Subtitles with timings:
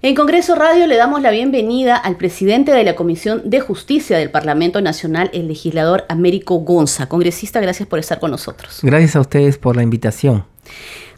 [0.00, 4.30] En Congreso Radio le damos la bienvenida al presidente de la Comisión de Justicia del
[4.30, 7.08] Parlamento Nacional, el legislador Américo Gonza.
[7.08, 8.78] Congresista, gracias por estar con nosotros.
[8.84, 10.44] Gracias a ustedes por la invitación.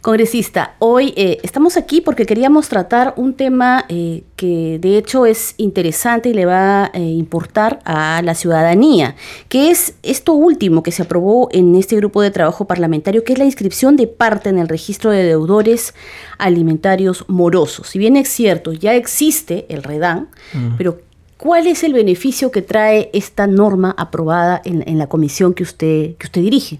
[0.01, 5.53] Congresista, hoy eh, estamos aquí porque queríamos tratar un tema eh, que de hecho es
[5.57, 9.15] interesante y le va a eh, importar a la ciudadanía,
[9.47, 13.37] que es esto último que se aprobó en este grupo de trabajo parlamentario, que es
[13.37, 15.93] la inscripción de parte en el registro de deudores
[16.39, 17.89] alimentarios morosos.
[17.89, 20.29] Si bien es cierto, ya existe el REDAN,
[20.79, 20.99] pero
[21.37, 26.15] ¿cuál es el beneficio que trae esta norma aprobada en, en la comisión que usted,
[26.15, 26.79] que usted dirige?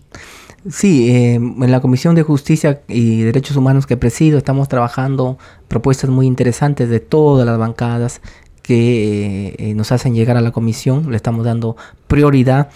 [0.70, 6.12] Sí, eh, en la Comisión de Justicia y Derechos Humanos que presido estamos trabajando propuestas
[6.12, 8.22] muy interesantes de todas las bancadas
[8.62, 11.10] que eh, nos hacen llegar a la comisión.
[11.10, 12.70] Le estamos dando prioridad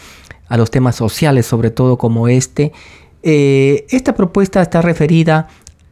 [0.47, 2.71] a los temas sociales, sobre todo como este.
[3.21, 5.47] Eh, esta propuesta está referida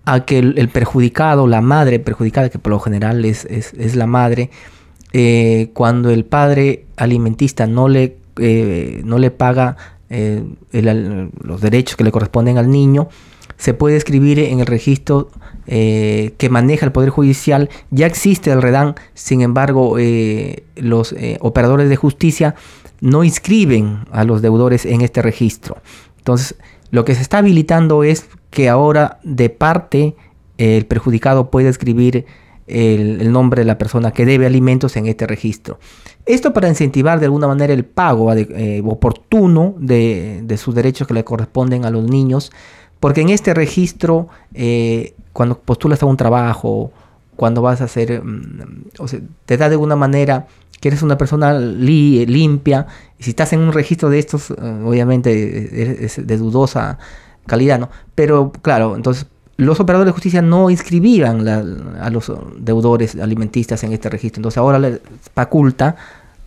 [0.06, 4.50] a que el, perjudicado, la madre perjudicada, que por lo general es, es, la madre,
[5.74, 8.18] cuando el padre alimentista no le,
[9.06, 9.78] no le paga
[10.14, 10.44] eh,
[11.42, 13.10] los derechos que le corresponden al niño,
[13.58, 15.30] se puede escribir en el registro
[15.68, 17.70] eh, que maneja el Poder Judicial.
[17.92, 22.56] Ya existe el REDAN, sin embargo, eh, los operadores de justicia
[23.02, 25.78] no inscriben a los deudores en este registro.
[26.18, 26.56] Entonces,
[26.92, 30.16] lo que se está habilitando es que ahora de parte
[30.58, 32.26] el perjudicado puede escribir
[32.68, 35.80] el, nombre de la persona que debe alimentos en este registro.
[36.26, 41.26] Esto para incentivar de alguna manera el pago eh, oportuno de, sus derechos que le
[41.26, 42.52] corresponden a los niños,
[43.00, 46.92] porque en este registro, eh, cuando postulas a un trabajo,
[47.36, 48.86] cuando vas a hacer, mm,
[49.46, 50.48] te da de alguna manera
[50.80, 52.88] que eres una persona limpia,
[53.20, 57.00] y si estás en un registro de estos, eh, obviamente es de dudosa
[57.46, 57.90] calidad, ¿no?
[58.16, 64.10] Pero claro, entonces los operadores de justicia no inscribían a los deudores alimentistas en este
[64.10, 64.40] registro.
[64.40, 65.02] Entonces ahora le
[65.34, 65.96] faculta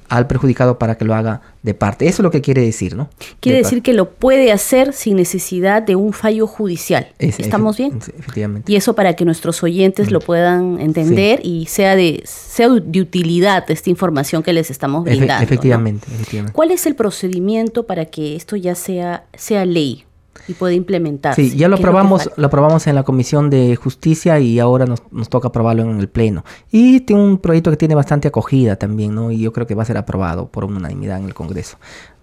[0.09, 2.07] al perjudicado para que lo haga de parte.
[2.07, 3.09] Eso es lo que quiere decir, ¿no?
[3.41, 7.09] Quiere decir que lo puede hacer sin necesidad de un fallo judicial.
[7.19, 7.99] ¿Estamos bien?
[8.19, 8.71] Efectivamente.
[8.71, 13.69] Y eso para que nuestros oyentes lo puedan entender y sea de, sea de utilidad
[13.71, 15.45] esta información que les estamos brindando.
[15.45, 16.07] efectivamente,
[16.53, 20.05] ¿Cuál es el procedimiento para que esto ya sea, sea ley?
[20.49, 21.43] Y puede implementarse.
[21.43, 25.29] Sí, ya lo aprobamos, lo, aprobamos en la Comisión de Justicia y ahora nos, nos,
[25.29, 26.45] toca aprobarlo en el Pleno.
[26.71, 29.31] Y tiene un proyecto que tiene bastante acogida también, ¿no?
[29.31, 31.79] Y yo creo que va a ser aprobado por unanimidad en el Congreso.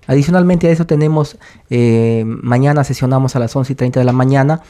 [0.07, 1.37] Adicionalmente a eso tenemos,
[1.69, 4.61] eh, mañana sesionamos a las 11 y 30 de la mañana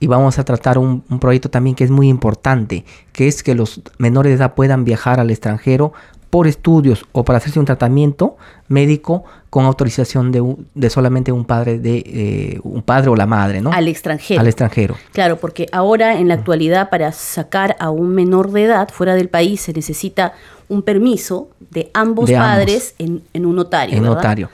[0.00, 3.54] y vamos a tratar un, un, proyecto también que es muy importante, que es que
[3.54, 5.92] los menores de edad puedan viajar al extranjero
[6.30, 8.36] por estudios o para hacerse un tratamiento
[8.68, 13.62] médico con autorización de, de solamente un padre de eh, un padre o la madre,
[13.62, 13.72] ¿no?
[13.72, 14.40] Al extranjero.
[14.40, 14.96] Al extranjero.
[15.12, 19.28] Claro, porque ahora en la actualidad para sacar a un menor de edad fuera del
[19.28, 20.34] país se necesita
[20.68, 23.96] un permiso de ambos padres En, un notario.
[23.96, 24.50] En notario.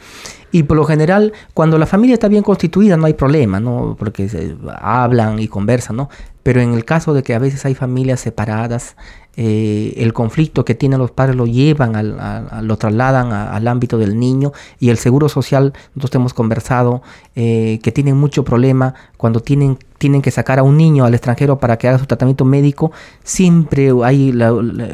[0.54, 3.96] Y por lo general, cuando la familia está bien constituida, no hay problema, ¿no?
[3.98, 6.08] Porque se hablan y conversan, ¿no?
[6.44, 8.94] Pero en el caso de que a veces hay familias separadas,
[9.36, 14.16] eh, el conflicto que tienen los padres lo llevan, al, lo trasladan al ámbito del
[14.16, 17.02] niño y el seguro social, nosotros hemos conversado,
[17.34, 21.58] eh, que tienen mucho problema cuando tienen, tienen que sacar a un niño al extranjero
[21.58, 22.92] para que haga su tratamiento médico,
[23.24, 24.32] siempre hay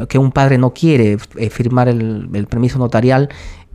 [0.09, 3.28] que un padre no quiere eh, firmar el permiso notarial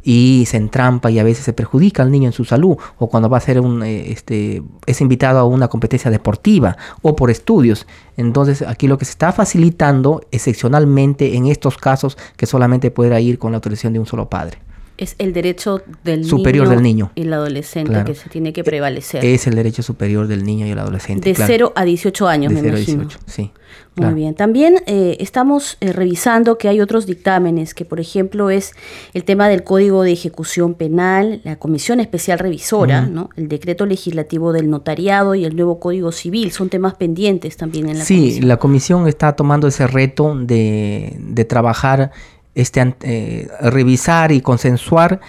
[0.07, 3.27] y se entrampa y a veces se perjudica al niño en su salud o cuando
[3.27, 7.87] va a ser un eh, este es invitado a una competencia deportiva o por estudios.
[8.15, 13.39] Entonces, aquí lo que se está facilitando excepcionalmente en estos casos que solamente pueda ir
[13.39, 14.59] con la autorización de un solo padre.
[14.97, 19.23] Es el derecho del superior del niño y el adolescente que se tiene que prevalecer.
[19.23, 21.33] Es el derecho superior del niño y el adolescente.
[21.33, 23.03] De 0 a 18 años, de me imagino.
[23.03, 23.51] A 18, sí.
[23.95, 24.35] Muy bien.
[24.35, 28.73] También eh, estamos eh, revisando que hay otros dictámenes, que por ejemplo es
[29.13, 33.29] el tema del Código de Ejecución Penal, la Comisión Especial Revisora, ¿no?
[33.37, 36.51] el decreto legislativo del notariado y el nuevo Código Civil.
[36.51, 38.41] Son temas pendientes también en la sí, comisión.
[38.41, 42.11] Sí, la comisión está tomando ese reto de, de trabajar,
[42.55, 45.21] este, eh, revisar y consensuar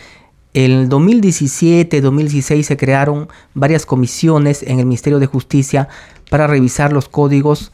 [0.56, 5.86] en 2017, 2016 se crearon varias comisiones en el Ministerio de Justicia
[6.30, 7.72] para revisar los códigos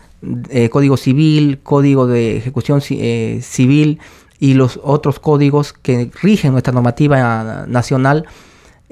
[0.51, 4.01] eh, código civil, código de ejecución eh, civil
[4.41, 8.27] y los otros códigos que rigen nuestra normativa nacional.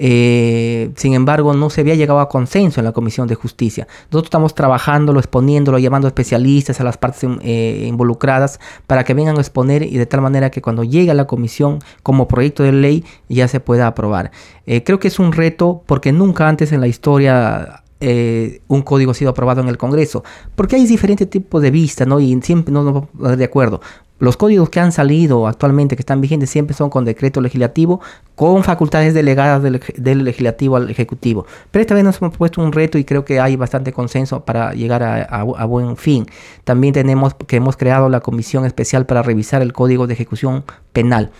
[0.03, 3.87] Eh, sin embargo, no se había llegado a consenso en la Comisión de Justicia.
[4.05, 9.41] Nosotros estamos trabajándolo, exponiéndolo, llamando a especialistas, a las partes involucradas, para que vengan a
[9.41, 13.05] exponer y de tal manera que cuando llegue a la Comisión como proyecto de ley
[13.29, 14.31] ya se pueda aprobar.
[14.65, 19.13] creo que es un reto porque nunca antes en la historia eh, un código ha
[19.13, 20.23] sido aprobado en el Congreso,
[20.55, 22.19] porque hay diferentes tipos de vistas, ¿no?
[22.19, 23.79] Y siempre no nos vamos de acuerdo.
[24.17, 28.01] los códigos que han salido actualmente, que están vigentes, siempre son con decreto legislativo,
[28.35, 31.45] con facultades delegadas del, legislativo al ejecutivo.
[31.71, 34.73] Pero esta vez nos hemos puesto un reto y creo que hay bastante consenso para
[34.73, 36.25] llegar a, buen fin.
[36.63, 40.63] También tenemos que hemos creado la comisión especial para revisar el código de ejecución
[40.93, 41.31] penal.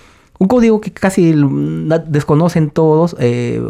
[0.42, 1.36] Un código que casi
[2.08, 3.62] desconocen todos, eh,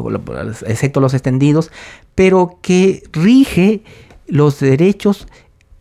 [0.67, 1.69] excepto los extendidos,
[2.15, 3.83] pero que rige
[4.25, 5.27] los derechos,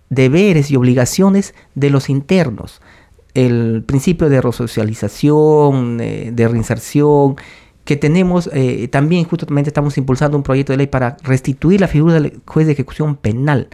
[0.09, 2.81] deberes y obligaciones de los internos
[3.35, 7.37] el principio de resocialización, de reinserción,
[7.85, 12.15] que tenemos, eh, también justamente estamos impulsando un proyecto de ley para restituir la figura
[12.15, 13.69] del juez de ejecución penal.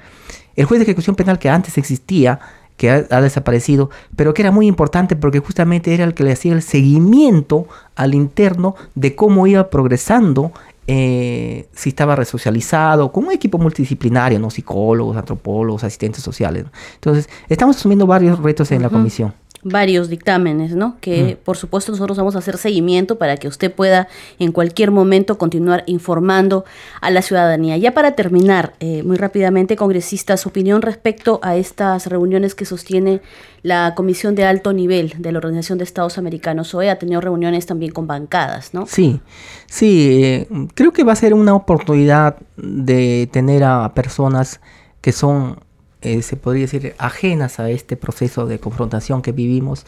[0.54, 2.40] El juez de ejecución penal que antes existía,
[2.76, 6.52] que ha, desaparecido, pero que era muy importante porque justamente era el que le hacía
[6.52, 10.52] el seguimiento al interno de cómo iba progresando
[10.88, 14.50] eh, si estaba resocializado, con un equipo multidisciplinario, ¿no?
[14.50, 16.66] psicólogos, antropólogos, asistentes sociales.
[16.94, 19.34] Entonces, estamos asumiendo varios retos en la comisión
[19.68, 20.96] varios dictámenes, ¿no?
[21.00, 21.44] Que mm.
[21.44, 24.06] por supuesto nosotros vamos a hacer seguimiento para que usted pueda
[24.38, 26.64] en cualquier momento continuar informando
[27.00, 27.76] a la ciudadanía.
[27.76, 33.20] Ya para terminar, eh, muy rápidamente, congresista, su opinión respecto a estas reuniones que sostiene
[33.62, 37.66] la Comisión de Alto Nivel de la Organización de Estados Americanos, OEA, ha tenido reuniones
[37.66, 38.86] también con bancadas, ¿no?
[38.86, 39.20] Sí,
[39.66, 44.60] sí, eh, creo que va a ser una oportunidad de tener a personas
[45.00, 45.58] que son
[46.06, 49.86] eh, se podría decir, ajenas a este proceso de confrontación que vivimos.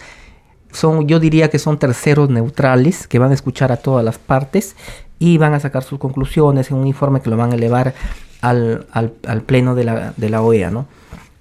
[0.73, 4.75] Son, yo diría que son terceros neutrales que van a escuchar a todas las partes
[5.20, 7.94] y van a sacar sus conclusiones en un informe que lo van a elevar
[8.41, 10.73] al, al, pleno de la, de la, OEA.
[10.73, 10.87] ¿no?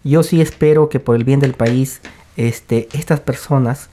[0.04, 2.02] Yo sí espero que por el bien del país
[2.36, 3.90] este, estas personas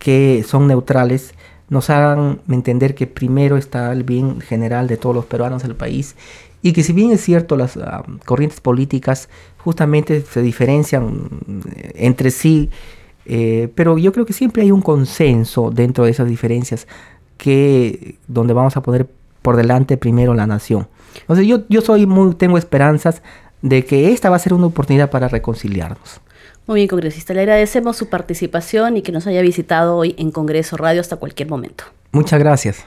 [0.00, 1.32] que son neutrales
[1.68, 6.16] nos hagan entender que primero está el bien general de todos los peruanos del país
[6.62, 9.28] y que si bien es cierto las ah, corrientes políticas
[9.58, 11.28] justamente se diferencian
[11.76, 12.70] eh, entre sí,
[13.26, 16.86] eh, pero yo creo que siempre hay un consenso dentro de esas diferencias
[17.36, 19.08] que donde vamos a poner
[19.42, 20.88] por delante primero la nación.
[21.20, 23.22] Entonces yo, yo soy muy, tengo esperanzas
[23.62, 26.20] de que esta va a ser una oportunidad para reconciliarnos.
[26.68, 27.32] Muy bien, congresista.
[27.32, 31.48] Le agradecemos su participación y que nos haya visitado hoy en Congreso Radio hasta cualquier
[31.48, 31.84] momento.
[32.12, 32.84] Muchas gracias.